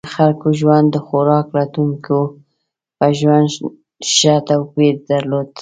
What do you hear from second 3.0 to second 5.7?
ژوند ښه توپیر درلود.